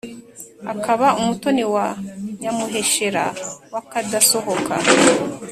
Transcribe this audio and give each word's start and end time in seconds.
akaba 0.73 1.07
umutoni 1.19 1.63
wa 1.73 1.87
nyamuheshera 2.41 3.25
w' 3.73 3.79
akadasohoka. 3.81 4.73